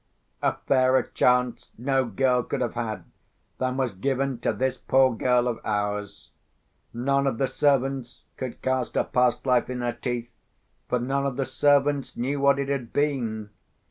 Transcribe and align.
A 0.41 0.53
fairer 0.65 1.03
chance 1.13 1.69
no 1.77 2.05
girl 2.05 2.41
could 2.41 2.61
have 2.61 2.73
had 2.73 3.05
than 3.59 3.77
was 3.77 3.93
given 3.93 4.39
to 4.39 4.51
this 4.51 4.75
poor 4.75 5.13
girl 5.15 5.47
of 5.47 5.59
ours. 5.63 6.31
None 6.91 7.27
of 7.27 7.37
the 7.37 7.45
servants 7.45 8.23
could 8.35 8.63
cast 8.63 8.95
her 8.95 9.03
past 9.03 9.45
life 9.45 9.69
in 9.69 9.81
her 9.81 9.93
teeth, 9.93 10.31
for 10.89 10.97
none 10.97 11.27
of 11.27 11.35
the 11.35 11.45
servants 11.45 12.17
knew 12.17 12.39
what 12.39 12.57
it 12.57 12.67
had 12.69 12.91
been. 12.91 13.51